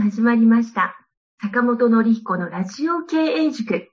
[0.00, 0.96] 始まりました。
[1.40, 3.88] 坂本典彦のラジオ経営塾。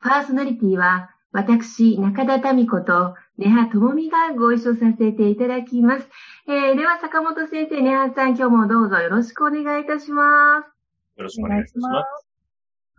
[0.00, 6.08] パーソナリティは、私、中田民子と、根葉智美がご一緒させていただきます。
[6.46, 10.66] えー、では、坂本先生、根葉さん、今日もどうぞよろしくお願いいたします。
[11.16, 12.32] よろしくお願いします。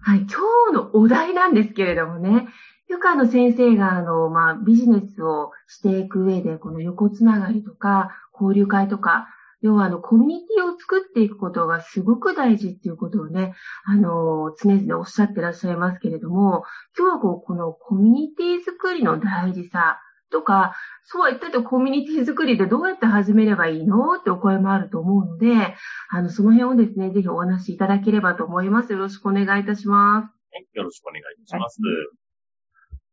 [0.01, 0.27] はい、今
[0.71, 2.47] 日のお題なんですけれどもね、
[2.89, 9.27] よくあの先生があの、まあ、ビジネスをしていく上で、この横つながりとか、交流会とか、
[9.63, 13.53] 要はあの、コミュニティを作っていくことがすごく大事っていうことをね、
[13.85, 16.63] あの、常々おっしゃってらっしゃいますけれども、
[16.97, 25.75] 今日はこう、このコミュニティ作りの大事さとか、そうは言ったってコミュニティ作りでどうやって始めればいいのってお声もあると思うので、
[26.09, 28.91] あの、その辺をですね、ぜひお話しいただければと思います。
[28.91, 30.25] よろしくお願いいたします。
[30.51, 31.79] はい、よろしくお願いいたします。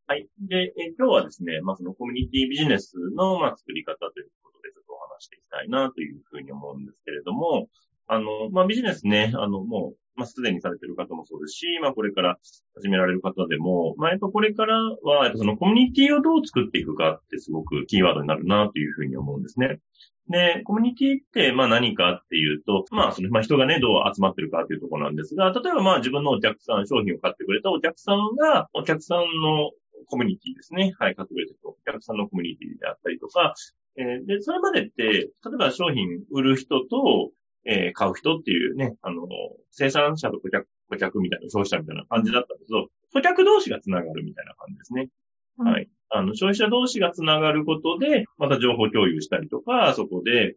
[0.09, 0.27] はい。
[0.49, 4.83] で、今日はですね、まあ、そのコミュニティビジネスの、まあ、作り方ということでちょ
[5.21, 7.69] していきたいなというふうに思うんですけれども、
[8.07, 12.39] あの、まあ、ビジネスね、あの、もう、まあ、すでにされてる方もそうですし、まあ、これから
[12.75, 19.79] 始められる方でも、まあ、やっぱこれからは、やっぱそのコミュニティをどう作っていくかってすごくキーワードになるなというふうに思うんですね。
[20.29, 29.73] で、コミュニティって、まあ何かっていうと、まあその、まあ人がね、どう集まってるかっていうところなんですが、例えばまあ自分のお客さん、商品を買ってくれたお客さんが、お客さんの
[30.07, 30.95] コミュニティですね。
[30.99, 33.55] はい、買ってくれた人、お客さんのコミュニティであったりとか、
[33.97, 37.31] えーで、それまでって、例えば商品売る人と、
[37.65, 39.27] えー買う人っていうね、あの、
[39.71, 45.09] 生産者と顧客、顧客みたいな、消費者みたいな感じだったんですけど、顧客同士がつながるみたいな感じですね。
[45.59, 45.89] はい。
[46.09, 50.57] あの、消費者同士がつながることで、また情報共有したりとか、そこで、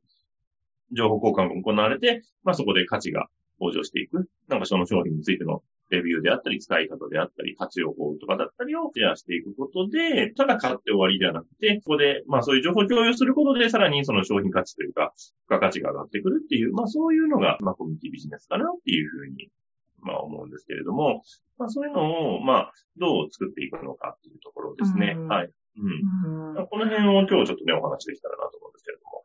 [0.92, 3.28] 情報交換が行われて、まあそこで価値が
[3.60, 4.30] 向上していく。
[4.48, 19.50] なんかその商品についてのレビューであったり、使い方であったり、活用法とかだったりをシェアしていくことで、ただ買って終わりではなくて、ここで、まあそういう情報共有することで、さらにその商品価値というか、付加価値が上がってくるっていう、まあそういうのが、まあコミュニティビジネスかなっていうふうに、
[20.02, 21.22] まあ思うんですけれども、
[21.58, 25.16] まあそういうのを、まあ、どう作っていくのかっていうところですね。
[25.18, 25.50] うんはい。
[25.78, 26.58] うん。
[26.58, 29.23] うんこの辺を今日ちょっとね、お話できたらなと思うんですけれども。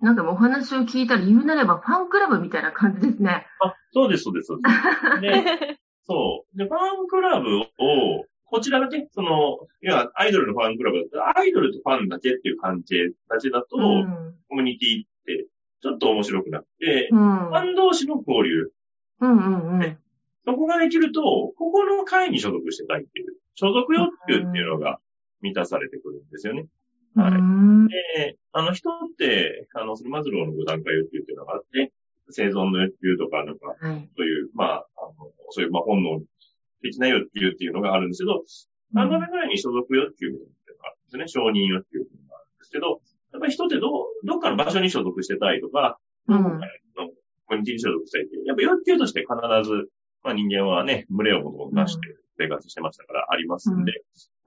[0.00, 3.46] なんかお話を聞いたら言うなればファンクラブみたいな感じですね。
[3.60, 5.20] あ、そうです、そうです、そうです。
[5.66, 6.56] で、そう。
[6.56, 14.34] で、ファンクラブを、こちらがね、その、いや、アイドルのファンクラブだアイドルとファンだけっていう関係だけだと、うん。
[14.48, 15.46] コミュニティって、
[15.82, 17.18] ちょっと面白くなって、うん。
[17.18, 18.70] ファン同士の交流、
[19.20, 19.98] うんうんうん。
[20.46, 21.20] そこができると、
[21.58, 24.98] ここの会に所属してたいっていう、所属欲求っていうのが
[25.42, 26.66] 満たされてくるんですよね。
[27.14, 27.32] はい。
[27.32, 27.88] うん。
[27.88, 31.92] で、あの人って、あの、そのマズローの5段階欲求っていうのがあって、
[32.30, 34.08] 生存の欲求とか、なんか、はい。
[34.16, 36.20] そういう、まあ、あの、そういう、まあ、本能
[36.82, 38.44] 的な欲求っていうのがあるんですけど、
[38.94, 41.28] 3番目ぐらいに所属欲求っていうのがあるんですね。
[41.28, 43.00] 承認欲求っていうのがあるんですけど、
[43.32, 45.98] やっぱり人ってどう、どっかの場所に所属してたいとか、
[46.28, 46.42] うん。
[46.42, 47.08] の
[47.46, 49.34] コミュニティに所属したいっていう、やっぱ欲求として必
[49.68, 49.88] ず、
[50.22, 53.92] まあ人間はね、群れを出して生活してましたからありますんで、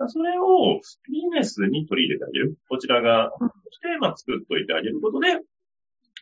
[0.10, 0.80] それを
[1.10, 2.56] ビジネスに取り入れてあげる。
[2.70, 3.32] こちらが、
[3.72, 5.40] して、まあ作っといてあげることで、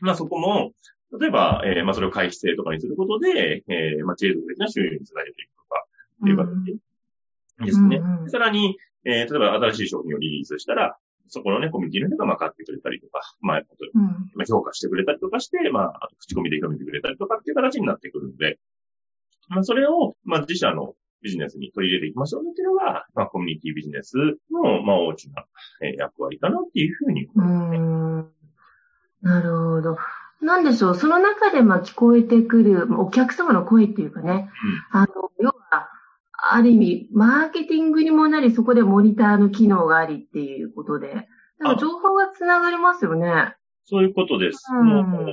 [0.02, 0.72] まあそこも、
[1.20, 5.86] 例えば、えーまあそれを回避性とかにすることで、えーまあ継続的な収入につなげていくとか、
[6.22, 7.98] っていう形ですね。
[7.98, 10.98] うんうんさらに、えー例えば新しい商品をリリースしたら、
[11.28, 13.62] そこのね、コミュニティの人がまあ買ってくれたりとか、まあ。
[14.36, 18.58] まあ評価してくれたりとかして、まあ、あと口コミで広めてくれたりとかっていう形になってくるんで、
[19.48, 24.16] まあ、それを、まあ、自社のビジネスに取り入れていきましょうねっていうのが、まあ、コミュニティビジネス
[24.52, 25.46] の、まあ、大きな、
[25.82, 27.78] えー役割かなっていうふうにう思いますね。
[27.78, 28.32] ん。
[29.22, 29.98] なるほど。
[30.42, 34.50] なんでしょう、その中でまあ聞こえてくるまあお客様の声っていうかね、
[34.92, 35.08] あの、
[35.40, 35.90] 要は、
[36.52, 41.28] ある意味、マーケティングにもなり、そこでモニターの機能がありっていうことで、
[41.60, 43.56] なんか情報がつながりますよね。
[43.86, 44.64] そういうことです。
[44.72, 45.32] うんもう、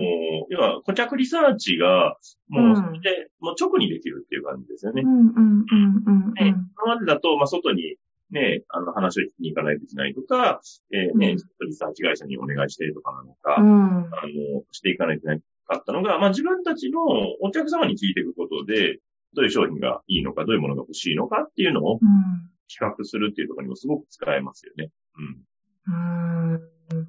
[0.49, 2.17] 要は、顧客リサーチが、
[2.49, 5.09] もう、うんそれで、もう直にできるっていう感じですよねう。
[5.09, 7.97] んうんうんうんね、今までだと、まあ、外に、
[8.31, 10.61] ね、あの、話を聞きに行かないといけないとか、
[10.93, 13.67] えーね、うんリサーチ会社にお願いしてとかなのか、うん。
[13.67, 17.01] あの、していかないといけなかったのが、まあ、自分たちの
[17.41, 18.99] お客様に聞いていくことで、
[19.35, 24.91] どういう商品がいいのか、どういうものが欲しいのかっていうのをうん企画するっていうところにもすごく使えますよね。
[25.17, 26.55] うん。
[26.55, 27.09] うーん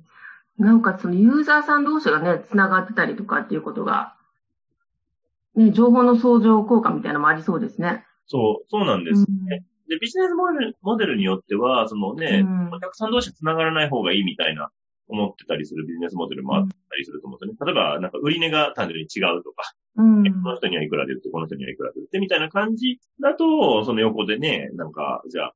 [0.58, 4.16] なおかつ、そのユーザーさん同士がね、繋がってたりとかっていうことが、
[5.56, 8.06] ね、情報の相乗効果みたいなのもありそうですね。
[8.28, 9.64] そう、そうなんですね。
[9.88, 14.70] で、ビジネスモデルモデルによっては、そのね、うんお客さん同士繋がらない方がいいみたいな
[15.08, 17.74] 思ってたりするビジネスモデルもあったりすると思うんですよね。
[17.74, 20.24] 例えば、なんか売り値が単純に違うとか、うん。
[20.44, 25.54] この人にはいくらで売って、この人にはいくらで売って、みたいな感じだと、その横でね、なんか、じゃあ、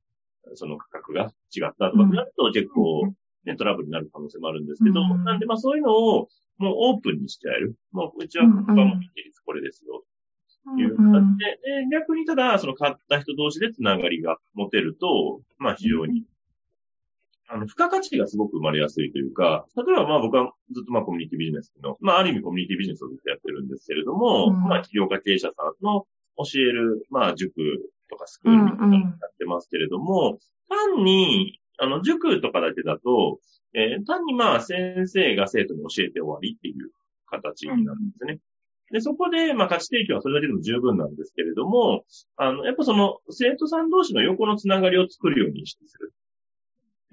[0.54, 3.12] その価格が違ったとかなると結構、
[3.44, 6.28] ね、トラブルになる可能性もあるんですけど、うんなんでまあそういうのを、
[6.58, 7.74] もうオープンにしてやる。
[7.92, 10.04] もう、うちは、他の比率これですよ。
[10.78, 16.24] いう形で、で、逆にただ、その買った人同士でつながりが持てると、まあ非常に、
[17.48, 26.06] あの、付加価値がすごく生まれやすいというか、例えばまあ僕はずっとまあコミュニティビジネスの、まあある意味コミュニティビジネスをずっとやってるんですけれども、うん、まあ企業家経営者さんの
[26.38, 27.52] 教える、まあ塾
[28.08, 30.38] とかスクールみたいなやってますけれども、
[30.70, 33.40] うんうん、単に、あの、塾とかだけだと、
[33.74, 36.90] えー、単にまあ先生が生徒に教えて終わりっていう
[37.26, 38.38] 形になるんですね。
[38.92, 42.04] で、そこで、まあ、価値提供はそれだけでも十分なんですけれども、
[42.36, 46.12] あの、やっぱその、生徒さん同士の横のつながりを作るようにしてする。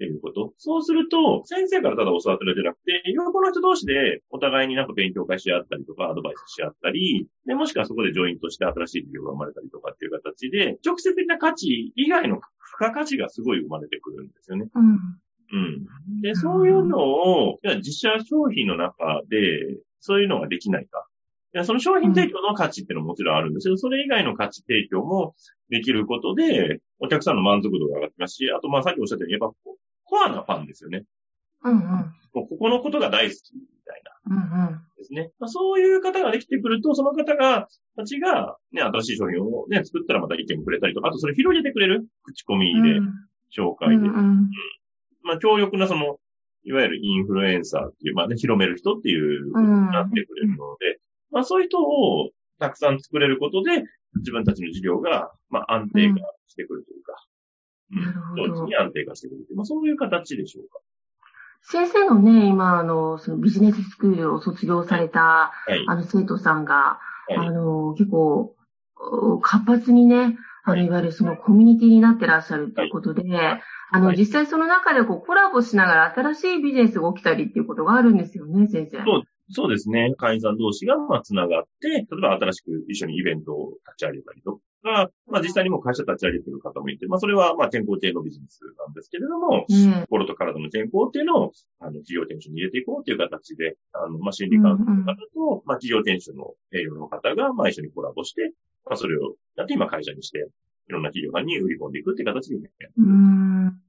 [0.00, 0.54] っていうこと。
[0.56, 12.46] そうすると、先生からただ教わってるだけじゃなくて、横の人同士でお互いになんか勉強会し合ったりとか、アドバイスし合ったり、で、もしくはそこでジョイントして新しい事業が生まれたりとかっていう形で、直接的な価値以外の付
[12.78, 14.70] 加価値がすごい生まれてくるんですよね。
[14.74, 14.84] うん。
[15.52, 16.20] うん。
[16.22, 21.06] で、そういうのを、じゃ自社商品の中で、そういうのができないか。
[21.64, 25.34] その商品提供の価値っていうのももちろんあるんですけど、それ以外の価値提供も
[25.68, 29.69] できることで、お客さんの満足度が上がってますし、あと、まあ、さっきおっしゃったように、やっぱ、
[30.10, 31.04] コアなファンですよね。
[31.62, 31.80] うんうん。
[31.80, 34.36] もうここのことが大好きみたいな。
[34.36, 34.80] うんうん。
[34.98, 35.30] ですね。
[35.38, 42.06] まあ、そういう方ができてくると、その方が、たちが、ね、新しい商品をね、作ったらまた意見くれたりとか、あとそれ広げてくれる？
[42.24, 43.00] 口コミで、
[43.56, 43.94] 紹介で。
[43.96, 44.50] うん、うん、
[45.22, 46.18] まあ、強力なその、
[46.62, 49.52] いわゆるインフルエンサーっていう、まあね、広める人っていう、
[49.90, 53.84] なってくれるので、まあそういう人をたくさん作れることで、
[54.16, 56.16] 自分たちの事業が、まあ安定化
[56.48, 57.14] してくるというか、
[57.92, 58.66] うん、なるほど。
[58.66, 60.80] に安定化してくるという、まあそういう形でしょうか。
[61.62, 66.98] 先生のね、今、あの、そのビジネススクールを卒業された、はい、あの、生徒さんが、
[67.28, 68.54] はい、あの、結構、
[69.42, 78.98] 活発にね、あの、いわゆるそのコミュニティになってらっしゃるということで、はい、あの、実際その中でこうコラボしながら新しいビジネスが起きたりっていうことがあるんですよね、先生。
[79.04, 79.22] そう
[79.52, 80.14] そうですね。
[80.16, 98.52] 会員さん同士が、まあ、つながって、例えば新しく一緒にイベントを立ち上げたりとか、まあ、実際にも会社立ち上げてる方もいて、まあ、それは、まあ、健康系のビジネスなんですけれども、うん、心と体の健康っていうのを、あの、企業店主に入れていこうっていう形で、あの、まあ、心理カウンセの方と、うんうん、まあ、企業店主の営業の方が、まあ、一緒にコラボして、
[98.84, 100.48] まあ、それをやって今会社にして、
[100.88, 102.70] いろんな企業さんに売り込んでいくっていう形でね。
[102.98, 103.80] うん。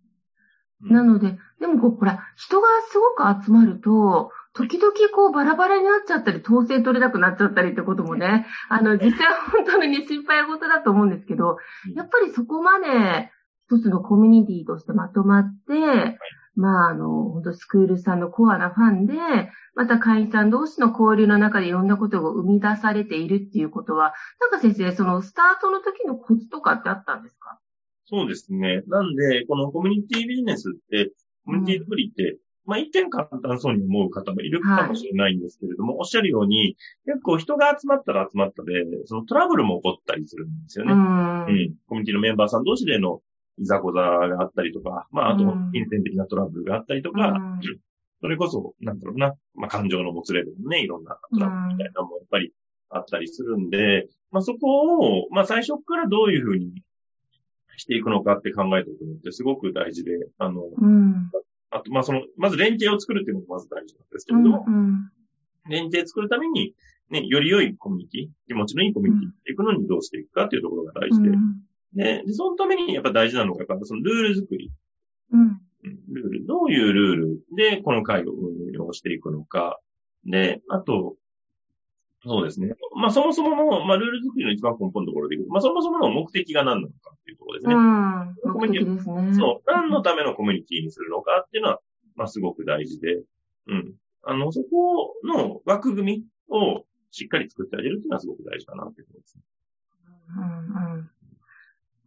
[0.82, 11.58] なので、でもこう、ほら、人がすごく集まると、時々こうバラバラになっちゃったり、統制取れなくなっちゃったりってこともね、あの、実際は本当に心配事だと思うんですけど、
[11.96, 13.32] やっぱりそこまで
[13.68, 16.18] 一つのコミュニティとしてまとまって、
[16.56, 19.14] まあ、あの、本当スクールさんのコアなファンで、
[19.74, 27.58] また会員さん同士の交流の中でいろんなことが生み出されているっていうことは、なんか先生、そのスタートの時のコツとかってあったんですか？
[28.04, 28.84] そうですね。
[28.88, 31.14] なんで、このコミュニティビジネスって、
[31.46, 38.72] コミュニティ作りって、まあ、一見簡単そうに思う方もいるかもしれないんですけれども、はい、おっしゃるように、結構人が集まったら集まったで、
[39.06, 40.94] そのトラブルも起こったりするんですよね。
[40.94, 41.76] うん、うん。
[41.88, 43.22] コミュニティのメンバーさん同士での
[43.58, 45.44] いざこざがあったりとか、まあ、あと、
[45.74, 47.60] 金銭的なトラブルがあったりとか、うん、
[48.22, 52.54] それこそ、なんだろうな、まあ、感情のもつれでもね、いろんなトラブルみたいなのもやっぱり
[52.90, 56.72] あったりするんで、まあ、そこを、まあ、最初からどういうふうに
[57.78, 61.32] していくのかって考えておくのってすごく大事で、あの、うん、
[61.72, 65.12] あと、まあ、その、まず連携を作るっていうのがまず大事なんですけれども、うんうん、
[65.70, 66.76] 連携作るために、
[67.10, 71.62] ね、より良いコミュニティ、気持ちのいいコミュニティっていくのにどうしていくかっていうところが大事で、うん、
[71.94, 74.72] で、そのためにやっぱ大事なのが、やっぱそのルール作り。
[75.32, 75.62] うん。
[75.84, 79.80] ルール、どういうルールでこの会を運用していくのか。
[80.26, 81.16] で、あと、
[82.24, 82.76] そうですね。
[82.96, 87.74] まあそもそもの、まあルール作りの一番根本のところでいくまあそもそもの目的が何なのかっていうところですね。
[87.74, 88.36] うん。
[88.62, 89.34] 目的ですね。
[89.34, 89.72] そう。
[89.72, 91.80] 何のためのコミュニティにするのかっていうのは、
[92.16, 93.24] まあすごく大事で。
[93.68, 93.94] うん。
[94.24, 99.44] あの、そこの枠組みをしっかり作ってあげるっていうのはすごく大事かなっていうところですね。
[100.38, 101.10] うんうん。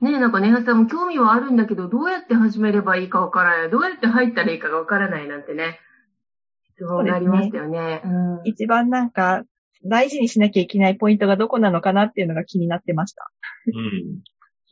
[0.00, 3.70] ねえ、なんかねはさんも興味はあるんだけど、どうやって始めればいいかわからない。
[3.70, 5.80] どうやって入ったらいいかがわからないなんてね。
[6.78, 8.02] そうなりましたよね。
[8.04, 9.44] うん、一番なんか、
[9.84, 13.30] 大事にしなきゃいけないポイントがどこなのかなっていうのが気になってました。
[13.66, 14.22] うん。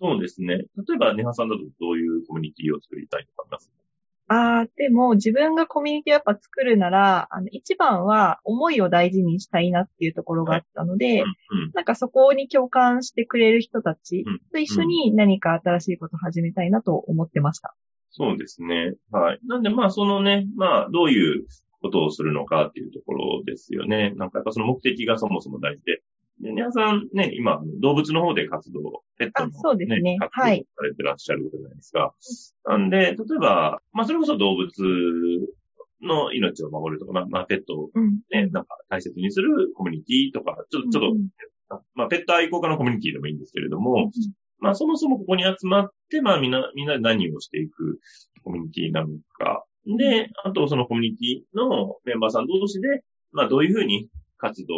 [0.02, 0.56] そうですね。
[0.56, 0.64] 例
[0.96, 3.70] えば、ネハさんだとどういうコミュニティを作りたいとかあります？
[4.28, 17.74] ああ、でも自分がコミュニティをやっぱ作るなら、あの、一番は思いを大事にしたいなっていうところがあったので、はいうんうん、なんかそこに共感してくれる人たちと一緒に何か新しいことを始めたいなと思ってました。
[18.10, 18.94] そうですね。
[19.10, 19.40] はい。
[19.46, 21.44] なんでまあそのね、まあどういう
[21.80, 24.12] ことをするのかっていうところですよね。
[24.16, 26.02] なんかやっぱその目的がそもそも大事で。
[26.42, 30.16] で、皆さんね、今、動物の方で活動、ペットの、ね、そうですね。
[30.18, 30.50] 活動さ
[30.82, 32.00] れてらっしゃるじゃないですか。
[32.00, 32.14] は
[32.76, 34.68] い、なんで、例えば、まあそれこそ動物
[36.02, 38.20] の命を守るとか、まあ、まあ、ペットをうん。
[38.30, 41.16] ね、なんか大切にするコミュニティとか、ちょっと、ちょっ
[41.68, 44.10] と、まあ、ペット愛好家のコミュニティでもいいんですけれども、
[44.58, 47.98] まあ、そもそもここに集まって、まあ、みんな、みんなで何をしていく
[48.44, 49.08] コミュニティなの
[49.38, 49.64] か。
[49.86, 54.08] で、あと、そのコミュニティのメンバーさん同士で、まあ、どういうふうに
[54.42, 54.74] 活動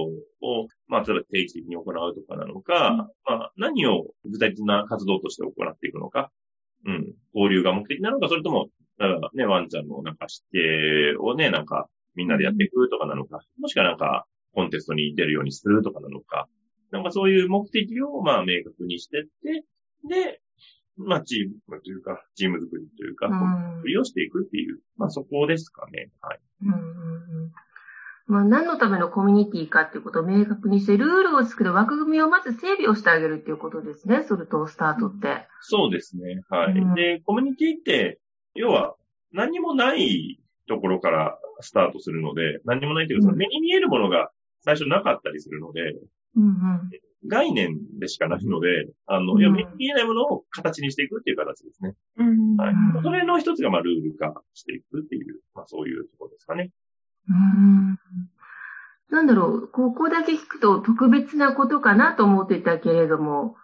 [0.47, 6.31] を、まあ、例えば定期的に行うとかなのか、まあ、何を具体的な活動として行っていくのか。
[6.85, 7.15] うん。
[7.35, 8.69] 交流が目的なのか、それとも、
[8.99, 16.47] だからね、ワンちゃんのなんか指定をね、なんか、みんなでやっていくとかなのか、もしくはなんか、コンテストに出るようにするとかなのか、
[16.91, 19.65] なんかそういう目的を、まあ、明確にしてって、
[20.07, 20.43] で、
[20.97, 23.31] まあ、チームというか、チーム作りというか、う
[23.73, 26.11] ん作りをしていくっていう、まあ、そこですかね。
[26.21, 26.41] はい。
[26.63, 26.81] うんうんう
[27.47, 27.53] ん
[28.27, 34.23] まあ、何のためのコミュニティかっていうことを明確にして、ルールを作る枠組みをまず整備をしてあげるっていうことですね。
[34.23, 35.47] ソルトスタートって。
[35.61, 36.41] そうですね。
[36.49, 36.73] はい。
[36.73, 38.19] うんで、コミュニティって、
[38.55, 38.95] 要は、
[39.33, 44.31] 何もないところからスタートするので、何もないというか、目に見えるものが
[44.63, 45.81] 最初なかったりするので、
[46.37, 46.91] うんうん。
[47.27, 48.69] 概念でしかないので、
[49.07, 51.95] あの、うん目に見えないものを形にしていくっていう形ですね。
[52.17, 52.57] うん。
[52.57, 53.03] はいうん。
[53.03, 56.71] それの一つが、まあ、ルール化していくっていう、まあ、そういうところですかね。
[57.29, 57.99] うん
[59.11, 63.55] なんだろう、ここだけ聞くと特別なことかなと思っていたけれども、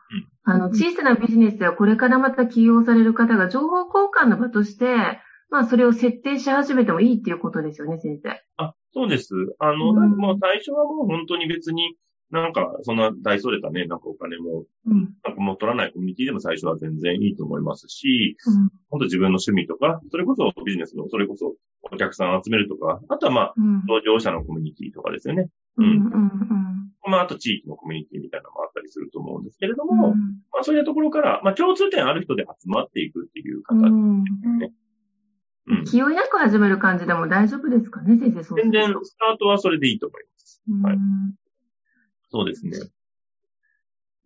[0.44, 8.40] あの、小さなビジネスではこれからまた起用される方が情報交換の場として、まあ、それを設定し始めてもいいっていうことですよね、先生。
[8.56, 9.34] あ、そうです。
[9.58, 11.96] あの、うんもう最初はもう本当に別に、
[12.30, 15.14] なんか、そんな大それたね、なんかお金も、うん。
[15.24, 18.54] なんかもう取らないコミュニティでも最初は全然いいと思いますし、うん。
[18.88, 23.84] 本当自分の趣味とか、それこそビジネスの、それこそお客さんを集めるとか、あとはまあ、うん。
[23.86, 25.48] 同業者のコミュニティとかですよね。
[25.76, 25.86] うん。
[25.86, 26.92] うん。
[27.10, 29.96] まあ、あと地域のコミュニティみたいなのもあったりすると思うんですけれどうん。
[29.96, 30.08] も、
[30.52, 33.88] まあ、そういうところから、まあ、共通点ある人で集まっていくっていう形。
[33.88, 34.24] うん。
[35.66, 35.84] うん。
[35.84, 40.62] 気負いなく始める感じでも大丈夫ですかね、先生、そうすると全然、スタートはそれでいいと思います。
[40.82, 40.98] はい
[42.30, 42.78] そうですね。
[42.78, 42.90] うん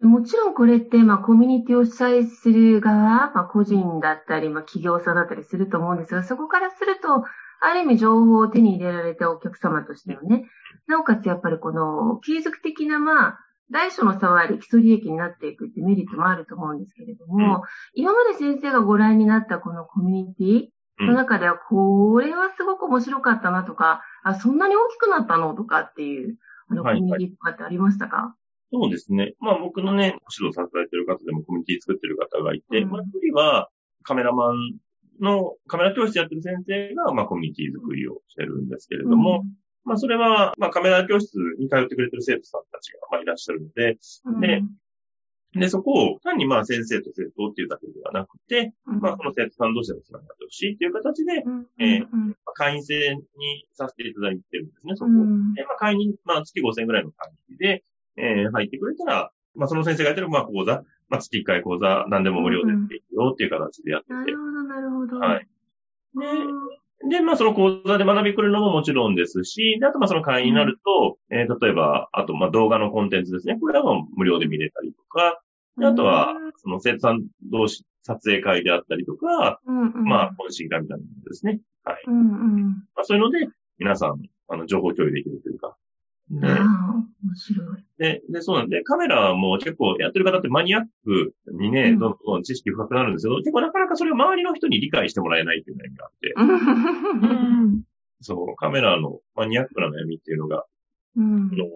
[0.01, 7.25] もちろんこれって、まあ、コミュニティを主催する側、まあ、個人だったり、まあ、企業さんだったりすると思うんですが、そこからすると、
[7.61, 10.45] ある意味情報を手に入れられたお客様としてのね、
[10.87, 13.39] なおかつやっぱりこの継続的な、まあ、
[13.71, 17.63] 大小の差はあり、基礎利益になっていくってメリットもあると思うんですけれども、
[17.95, 26.37] 今まで先生がご覧になったこのコミュニティの中では、これはすごく面白かったなとか、あ、そんなに大きくなったのとかっていう、
[26.69, 27.01] あの、コはい。
[27.01, 28.37] ミュニティとかってありましたか、
[28.73, 29.35] そうですね。
[29.39, 32.91] まあ僕のね、指導されてる方でもコミュニティ作ってる方がいて、うん。
[32.91, 33.69] まあ一人は
[34.03, 34.57] カメラマン
[35.21, 39.45] の、カメラ教室やってる先生が、まあコミュニティ作りをしてるんですけれども、
[39.85, 44.63] まあそれは、まあカメラ教室に通ってくれてる生徒さんたちが、まあいらっしゃるので、うん、で
[45.57, 51.45] で、そこを単にまあ先生と生徒っていうだけではなくて、うん、まあその生徒さん同士でもつながってほしいっていう形で、
[52.55, 55.15] 会員制にさせていただいてるんですね、そこを。
[55.15, 57.85] うんで、まあ、会員、まあ、月5000円ぐらいの会費で、
[58.17, 64.37] えー入ってくれたら、まあ、その先生がやってる、まあ、講座、まあ、月1回講座、何でも無料でやっていくよっていう形でやっててなる。
[64.37, 65.19] ほど、なるほど。
[65.19, 65.49] はい。
[66.17, 73.59] うんで、まあ、その講座で学びくれるのももちろんですし、で、あと、まあ、その会員になると、えー例えば、あと、まあ、動画のコンテンツですね。
[73.61, 75.43] これはもう無料で見れたりとか、
[75.79, 81.61] であとは、その生徒さん同士、撮影会であったりとか、うん、うん、まあ、懇親会みたいなものですね。
[81.85, 82.03] はい。
[82.07, 82.63] うん、うん。
[82.95, 85.77] まあ、そういうので、皆さん、あの、情報共有できるというか。
[86.31, 87.85] でああ、面白い。
[87.99, 97.83] で、で、そうなんで、カメラも結構やってる方ってマニアックにね、うんどんどん知識深くなるんですけど、結構なかなかそれを周りの人に理解してもらえないっていう悩みがあって、うん。
[98.21, 100.65] そう、カメラのマニアックな悩みっていうのが、
[101.17, 101.67] うんあの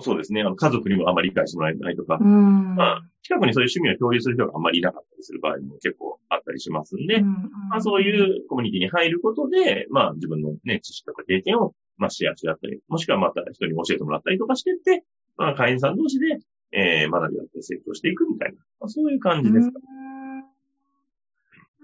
[0.00, 2.74] そうですね、あの、家族にもあんまり理解してもらえないとか、うん。
[2.76, 7.26] まあ、近くにそういう趣味を共有する人があんまりいなかったりする場合も結構あったりしますんで、うん
[7.70, 15.04] まあそういうコミュニティに入ることで、まあ自分のね、知識とか経験を、まあシェアし合ったり、もしくはまた人に教えてもらったりとかしてって、
[15.36, 16.38] まあ会員さん同士で、
[16.72, 19.78] えー、学び合って成長していくみたいな、まあ、そういう感じですか。
[19.78, 20.02] うん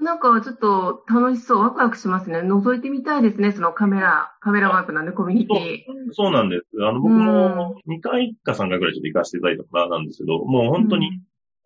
[0.00, 2.40] なんかちょっと楽しそう、ワクワクしますね。
[2.40, 6.12] 覗いてみたいですね、そのカメラ、カメラワークなんでコミュニティ。
[6.12, 6.64] そうなんです。
[6.80, 11.20] あの、僕も2回か3回くらいちょっと行かせていただいたからなんですけど、もう本当に、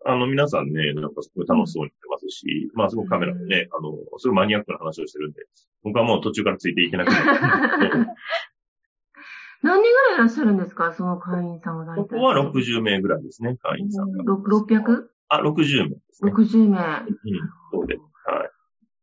[0.06, 5.42] あの、皆さんね、なんかすごい楽しそうにしてますし、まあすごくカメラでね、あの、すごいマニアックな話をしてるんで、
[5.82, 7.26] 僕はもう途中からついていけなくなって。
[9.62, 12.02] 何人ぐらいいらっしゃるんですか、その会員さんは大体。
[12.02, 14.24] ここは60名ぐらいですね、会員さんが。
[14.24, 16.32] ろ 600?60 あ、60名ですね。
[16.68, 17.06] 名。
[17.06, 17.16] うん、
[17.72, 18.11] そうです。
[18.24, 18.50] はい。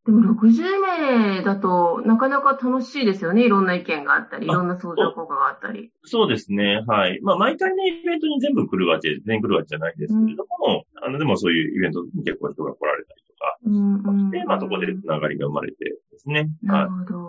[0.06, 3.46] でも60名だとなかなか楽しいですよね。
[3.46, 5.92] いろんな意見があったり、いろんな相乗効果があったり。
[6.04, 6.84] そうですね。
[6.88, 7.20] はい。
[7.22, 15.78] まあ、毎回ね、イベントに全部来るわけ、全員来るわけじゃないですけれども、あの、でもそういうイベントに結構人が来られたりとかうんうんして、まあ、そこでつながりが生まれて
[16.12, 16.50] ですね。
[16.68, 17.29] はなるほど。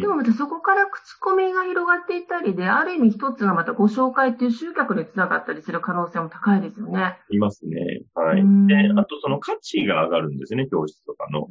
[0.00, 7.18] でもまたそこから口コミが広がっていったりで、ある意味一つがまたご紹介っていう集客につながったりする可能性も高いですよね。
[7.30, 8.02] いますね。
[8.14, 8.42] はい。
[8.66, 11.48] で、あとその価値が上がるんですね、教室とかの。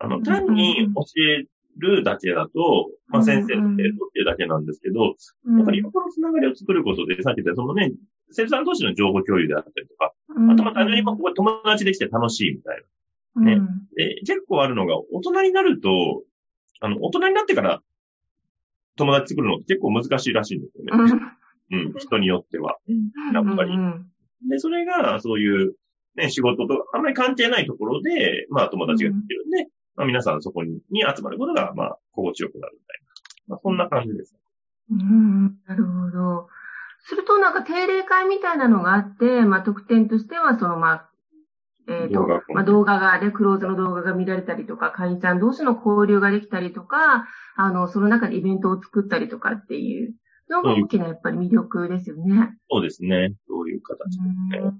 [0.00, 1.02] あの、単に教
[1.40, 1.46] え
[1.78, 7.92] るだけだと、まあ先生の程度っていうだけなんですけど、やっぱり横のつながりを作ることで、さっき言ったそのね、
[8.30, 10.12] 生徒さん同士の情報共有であったりとか、
[10.52, 12.88] あとまあ単純にここ友達できて楽しいみたいな。
[13.40, 13.60] ね。
[13.96, 16.22] で、結構あるのが、大人になると、
[16.80, 17.80] あの、大人になってから
[18.96, 21.20] 友達作るのって結構難しいらしいんですよね。
[21.70, 22.76] うん、人によっては。
[23.34, 23.78] やっぱり。
[24.48, 25.74] で、それが、そういう、
[26.16, 33.00] ね、仕事とあんまり関係ないところで、まあ友達ができるんで、まあ皆さんそこに集まることが、まあ、心地よくなるみたい
[33.48, 33.54] な。
[33.54, 34.34] まあそんな感じです。
[34.90, 36.48] うん、なるほど。
[37.00, 41.07] するとなんか定例会みたいなのがあって、まあ特典としては、そのまあ、
[41.88, 47.26] えっ、ー、と、まあ、動画がね、クローズの動画が見られたりとか、会員さん同士の交流ができたりとか、
[47.56, 50.14] あの、その中でイベントを作ったりとかっていう
[50.50, 52.56] のが大きなやっぱり魅力ですよね。
[52.70, 53.32] そうですね。
[53.48, 54.60] そういう形ですね。
[54.60, 54.74] はい。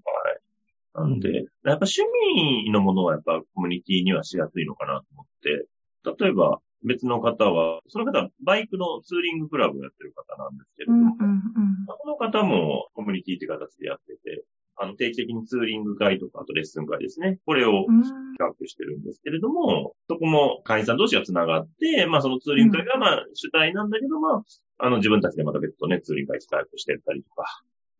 [0.94, 2.02] なんで、やっぱ趣
[2.34, 14.44] 味のものはやっぱコミュニティにはしやすいのかなと思って、例えば別の方は、その方はバイクのツーリングクラブをやってる方なんですけれども、うんうんうん、この方もコミュニティって形でやってて、
[14.80, 17.38] あの、定期的にツーリング会とか、あとレッスン会ですね。
[17.46, 24.42] これを企画してるんですけれども、そこも会員さん同士が繋がって、まあそのツーリング会がまあ主体なんだけど、まあ、
[24.78, 27.44] あの自分たちでまた別途ね、ツーリング会企画してったりとか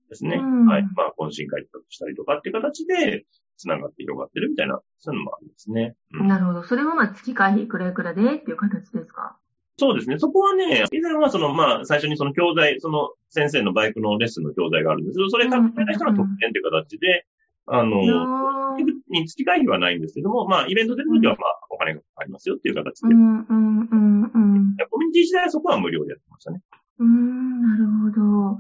[0.09, 0.37] ですね。
[0.37, 0.83] はい。
[0.97, 3.25] まあ懇親会企画したりとかっていう形で、
[3.57, 5.97] 繋がって広がってるみたいな、そういうのもあるんですね。
[6.13, 6.63] うん、なるほど。
[6.63, 9.37] それもまあ月会費いくらいくらでっていう形ですか？
[9.79, 10.19] そうですね。
[10.19, 17.27] そこはね、以前はその、まあ、最初にその教材、その先生のバイクのレッスンの教材があるんですけど、それからた人の特典という形で、
[17.67, 18.77] あの、
[19.09, 23.15] に月会費はないんですけども、まあ、イベント出るときは、まあ、お金がかかりますよっていう形で。
[23.15, 24.77] うんうんうんうん。
[24.91, 26.61] コミュニティ時代はそこは無料でやってましたね。
[26.99, 28.21] うん、なるほ
[28.55, 28.59] ど。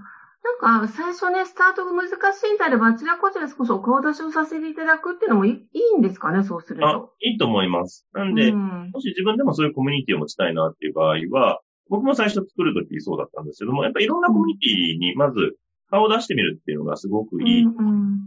[0.60, 6.86] なんか、最初ね、スタートが難しいんであれば、あちらこちら少しお顔出しをさせていただくっていうのもいいんですかね、そうすると。
[6.86, 8.06] あ、いいと思います。
[8.12, 15.56] なんで、うん、もし自分でもそういうコミュニティを持ちたいなっていう場合は、僕も最初作るときそうだったんですけども、やっぱりいろんなコミュニティにまず
[15.90, 17.62] 顔を出してみるっていうのがすごくいい。
[17.62, 18.18] うんうん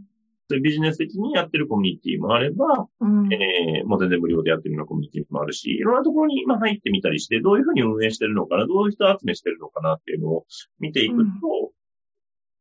[0.51, 10.45] そういうビジネス的にやってるコミュニティもあれば、うん、えー、もう全然無料でやってるようなコミュニティもあるし、いろんなところにまあ入ってみたりして、どういうふうに運営してるのかな、どういう人集めしてるのかなっていうのを
[10.81, 11.71] 見ていくと、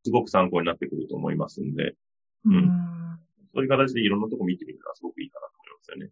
[0.05, 1.95] すごく参考になってくると思いますんで、
[2.45, 2.55] うん。
[2.55, 2.71] うん。
[3.55, 6.11] そういう形でいろんなとこ見てみるのはすごくいいかなと思いますよね。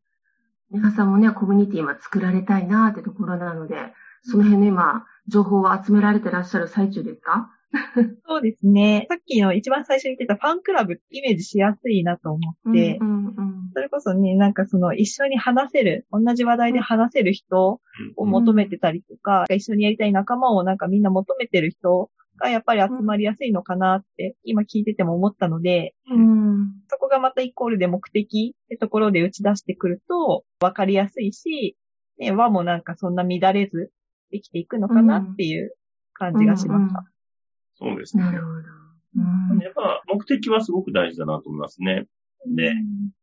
[0.71, 3.77] 皆さんもね、コミュニティ今作られたいなってところなので、
[4.23, 7.51] その辺の今、情報を集められてらっしゃる最中ですか？
[8.27, 9.07] そうですね。
[9.11, 17.81] さっきの一番最初に言ってたファンクラブイメージしやすいなと思って、うんうんうん、それこそね、なんかその一緒に話せる、同じ話題で話せる人
[18.17, 31.77] を求めてたりとか、うん、一緒にやりたい仲間をなんかみんな求めてる人がやっぱり集まりやすいのかなって今聞いてても思ったので、うん、そこがまたイコールで目的ってところで打ち出してくると分かりやすいし、
[32.19, 33.91] ね、和もなんかそんな乱れず
[34.31, 35.75] できていくのかなっていう
[36.15, 37.05] 感じがしました。
[37.81, 38.25] うんうん、そうですね。
[38.25, 38.59] なるほど。
[39.53, 42.07] うん、やっぱ目的はすごく大事だなと思いますね。
[42.47, 42.73] で、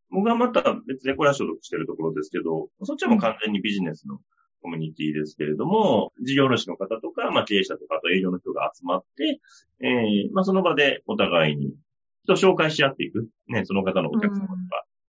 [0.10, 4.20] 僕はまた別でこれは所属してるところですけど、そっちはもう完全にビジネスの
[4.66, 9.40] コミュニティですけれども、事業主の方とか、まあ、経営者とか、あと営業の人が集まって、
[9.80, 11.76] えー、まあ、その場でお互いに
[12.24, 13.30] 人を紹介し合っていく。
[13.48, 14.58] ね、その方のお客様とか、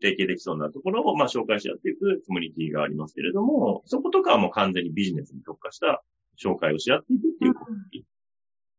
[0.03, 6.05] 提携できそうなところを、まあ、紹介し合っていくコミュニティがありますけれども、そことかはもう完全にビジネスに特化した
[6.38, 8.16] 紹介をし合っていくっていうコミュニティ。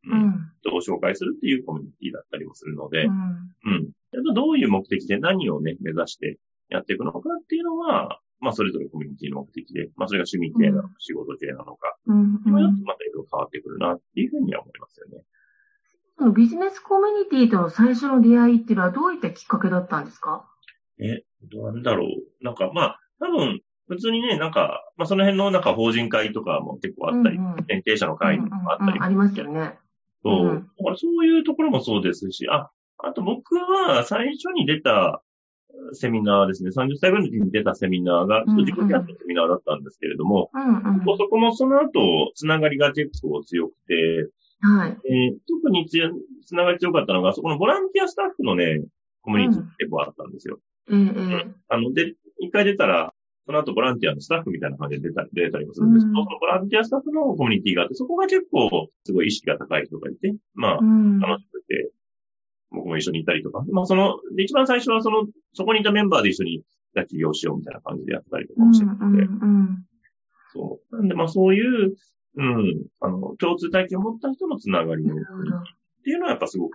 [0.10, 0.52] うん。
[0.62, 3.14] 人を紹介するっていうコミュニティだったりもするので、うん。
[3.66, 4.34] うん。
[4.36, 6.38] どういう目的で何をね、目指して
[6.70, 15.24] やっていくのかっていうのは、まあ、それぞれコミュニティの目的で、まあ、それが趣味系なのか、仕事系なのか、うん、今またいろいろ変わってくるなっていうふうには思いますよね。
[16.36, 20.48] ビジネスコミュニティとの最初の出会いっていうのはどういったきっかけだったんですか？
[21.00, 22.44] え、どうなんだろう。
[22.44, 29.78] なんか、まあ、多分、普通にね、なんか、まあ、その辺のなんか法人会とかも結構あったり、うんうん、経営者の会もあったり、うんうん、ありますよね。
[30.24, 30.46] そう。
[30.48, 35.22] うん、だからそういうところもそうですし、あ、あと僕は最初に出た、
[35.94, 36.70] セミナーですね。
[36.70, 44.98] 30歳ぐらいの時に出たセミナーが、ちょっと自分でやったセミナーだったんですけれども、うんうん、そこもその後、つながりが結構強くて、はい。
[45.06, 45.98] えー、特につ
[46.46, 48.84] つながり強かったのが、そこのボランティアスタッフのね、
[49.22, 50.60] コミュニティ結構あったんですよ。
[50.88, 53.14] うん、うん、あの、で、一回出たら、
[53.46, 61.92] その後ボランティアのスタッフみたいな感じで出たり、出たりもするんですけど、うん、そのボランティアスタッフのコミュニティがあって、そこが結構すごい意識が高い人がいて、まあ、楽しくて、
[62.72, 63.64] 僕も一緒にいたりとか。
[63.72, 66.64] まあその、で、一番最初はその、そこにいたメンバーで一緒に
[67.08, 69.86] 起業しようみたいな感じでやったりとかもしてて、うんうんうん、
[70.54, 70.96] そう。
[70.96, 71.96] なんでまあそういう、
[72.38, 72.86] うん。
[73.00, 75.18] あの、共通体験を持った人のつながりのっ
[76.04, 76.74] ていうのはやっぱすごく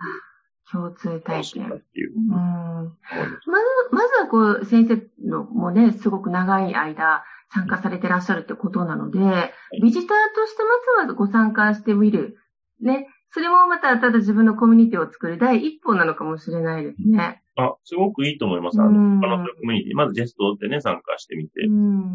[0.71, 1.71] 共通体験。
[1.71, 2.13] っていう。
[2.15, 2.31] うん。
[2.31, 3.47] まず、
[3.91, 9.19] まずはこう、先生のもね、すごく長い間参加されてらっしゃるってことなので、
[9.81, 10.63] ビジターとして
[10.97, 12.37] まずはご参加してみる。
[12.81, 13.07] ね。
[13.33, 17.41] それもまた、ただ自分のコミュニティを作る第一歩なのかもしれないですね。
[17.55, 18.79] あ、すごくいいと思います。
[18.79, 21.61] あの、他のコミュニティ、まずジェストでね、参加してみて、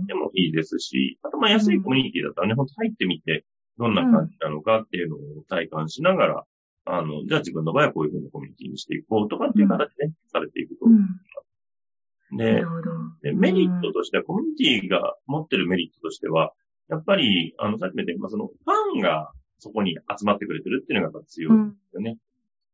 [0.07, 3.45] でもいいですし、あとまあ安いコミュニティだったらね、ほんと入ってみて、
[3.79, 6.45] どんな感じなのかっていうのを体感しながら、
[6.85, 11.19] あの、じゃあ自分の場合はこういうふうなコミュニティにしていこうとかっていう形で、ね、されていくと思います。
[13.23, 16.53] でで、メリットとしては、コミュニティが持ってるメリットとしては、
[16.89, 22.17] やっぱり、あの、さっきも言った、まあ、その、ファンがそこに集まってくれてるっていうのがやっぱ強いですよね。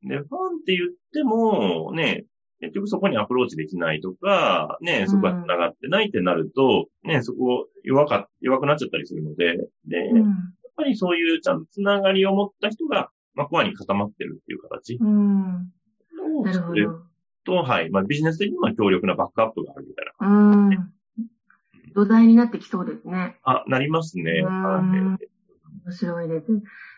[0.02, 0.28] うん、で、ファンっ
[0.64, 2.24] て言っても、ね、
[2.60, 10.26] 結局そこにアプローチできないとか、ね、そこが繋がってないってなると、うん、ね、そこ弱か、弱くなっちゃったりするので、で、うん、やっ
[10.76, 14.96] ぱりそういうちゃんと繋がりを持った人がまあ、コアに固まってるっていう形。
[15.00, 15.54] うん。
[16.42, 16.82] なるほど。
[17.44, 17.90] と、はい。
[17.90, 20.84] まあ、ビジネス的には強力なバックアップがあるみたいな感じ、ね。
[21.18, 21.92] うん。
[21.94, 23.38] 土台になってきそうですね。
[23.42, 24.42] あ、なりますね。
[24.44, 24.48] う
[25.84, 25.88] ん。
[25.88, 26.46] 面白いです。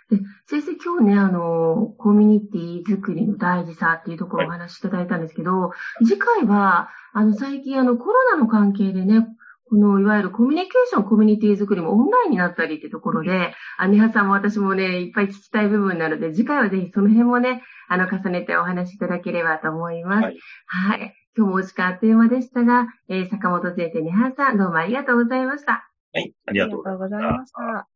[0.09, 5.71] で、先生今日ね、あの、コミュニティ作りの大事さっていうところをお話しいただいたんですけど、は
[6.01, 9.27] い、次回は、あの、最近あの、コロナの関係でね、
[9.69, 13.53] この、いわゆるコミュニケーション、コミュニティ作りもオンラインになったりってところで、
[13.89, 20.25] 姉はさんも私もね、いっぱい聞きたい部分なので、次回はぜひその辺もね、あの、重ねてお話しいただければと思います。
[20.25, 20.37] はい。
[20.67, 25.91] はい、今日もお時間あっという間でしたが、えー、坂本先生、ネハさん、どうもありがとうございました。
[26.13, 27.89] はい、ありがとうございました。